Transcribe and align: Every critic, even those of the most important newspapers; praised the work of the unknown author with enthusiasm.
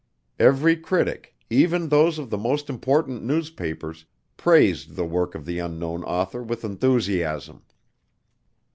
Every 0.39 0.77
critic, 0.77 1.35
even 1.51 1.89
those 1.89 2.17
of 2.17 2.31
the 2.31 2.37
most 2.39 2.71
important 2.71 3.23
newspapers; 3.23 4.05
praised 4.35 4.95
the 4.95 5.05
work 5.05 5.35
of 5.35 5.45
the 5.45 5.59
unknown 5.59 6.03
author 6.05 6.41
with 6.41 6.65
enthusiasm. 6.65 7.61